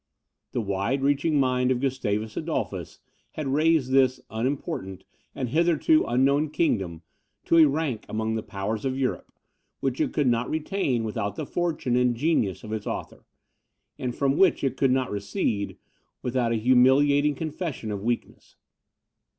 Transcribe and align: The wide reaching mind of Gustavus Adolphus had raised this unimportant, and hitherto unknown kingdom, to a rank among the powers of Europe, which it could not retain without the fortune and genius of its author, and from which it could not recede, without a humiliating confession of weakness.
The 0.53 0.61
wide 0.63 1.03
reaching 1.03 1.39
mind 1.39 1.69
of 1.69 1.79
Gustavus 1.79 2.35
Adolphus 2.35 2.99
had 3.33 3.49
raised 3.53 3.91
this 3.91 4.19
unimportant, 4.31 5.03
and 5.35 5.49
hitherto 5.49 6.05
unknown 6.07 6.49
kingdom, 6.49 7.03
to 7.45 7.57
a 7.59 7.65
rank 7.67 8.05
among 8.09 8.33
the 8.33 8.41
powers 8.41 8.83
of 8.83 8.97
Europe, 8.97 9.31
which 9.79 10.01
it 10.01 10.11
could 10.11 10.25
not 10.25 10.49
retain 10.49 11.03
without 11.03 11.35
the 11.35 11.45
fortune 11.45 11.95
and 11.95 12.15
genius 12.15 12.63
of 12.63 12.73
its 12.73 12.87
author, 12.87 13.27
and 13.99 14.15
from 14.15 14.37
which 14.37 14.63
it 14.63 14.75
could 14.75 14.89
not 14.89 15.11
recede, 15.11 15.77
without 16.23 16.51
a 16.51 16.55
humiliating 16.55 17.35
confession 17.35 17.91
of 17.91 18.01
weakness. 18.01 18.55